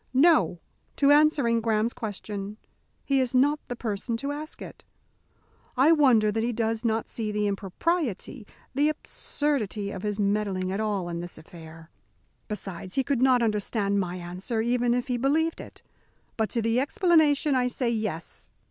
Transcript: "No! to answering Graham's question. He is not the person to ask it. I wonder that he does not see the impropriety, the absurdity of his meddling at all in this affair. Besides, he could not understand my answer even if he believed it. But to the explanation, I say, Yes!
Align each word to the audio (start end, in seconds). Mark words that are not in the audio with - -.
"No! 0.15 0.57
to 0.95 1.11
answering 1.11 1.61
Graham's 1.61 1.93
question. 1.93 2.57
He 3.05 3.19
is 3.19 3.35
not 3.35 3.59
the 3.67 3.75
person 3.75 4.17
to 4.17 4.31
ask 4.31 4.59
it. 4.59 4.83
I 5.77 5.91
wonder 5.91 6.31
that 6.31 6.41
he 6.41 6.51
does 6.53 6.83
not 6.83 7.07
see 7.07 7.31
the 7.31 7.45
impropriety, 7.45 8.47
the 8.73 8.89
absurdity 8.89 9.91
of 9.91 10.01
his 10.01 10.19
meddling 10.19 10.71
at 10.71 10.79
all 10.79 11.07
in 11.07 11.19
this 11.19 11.37
affair. 11.37 11.91
Besides, 12.47 12.95
he 12.95 13.03
could 13.03 13.21
not 13.21 13.43
understand 13.43 13.99
my 13.99 14.15
answer 14.15 14.59
even 14.59 14.95
if 14.95 15.07
he 15.07 15.17
believed 15.17 15.61
it. 15.61 15.83
But 16.35 16.49
to 16.49 16.63
the 16.63 16.79
explanation, 16.79 17.53
I 17.53 17.67
say, 17.67 17.91
Yes! 17.91 18.49